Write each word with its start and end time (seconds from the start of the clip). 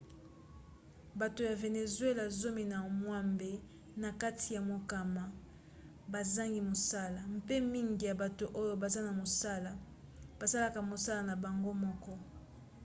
bato 1.19 1.39
ya 1.49 1.55
vénézuéla 1.61 2.25
zomi 2.39 2.63
na 2.71 2.77
mwambe 2.99 3.51
na 4.01 4.09
kati 4.21 4.47
ya 4.55 4.61
mokama 4.71 5.23
bazangi 6.11 6.61
mosala 6.69 7.21
mpe 7.35 7.55
mingi 7.73 8.05
ya 8.09 8.15
bato 8.21 8.45
oyo 8.61 8.73
baza 8.81 8.99
na 9.07 9.11
mosala 9.21 9.71
basalaka 10.39 10.79
mosala 10.91 11.21
na 11.29 11.35
bango 11.43 11.71
moko 11.83 12.13